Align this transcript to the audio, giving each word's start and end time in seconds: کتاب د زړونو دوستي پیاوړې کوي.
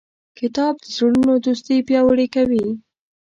کتاب 0.39 0.73
د 0.79 0.85
زړونو 0.95 1.33
دوستي 1.45 1.77
پیاوړې 1.87 2.27
کوي. 2.35 2.67